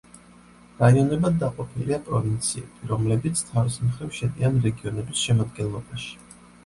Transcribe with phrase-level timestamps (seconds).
[0.77, 6.11] რაიონებად დაყოფილია პროვინციები, რომლებიც თავის მხრივ შედიან რეგიონების შემადგენლობაში.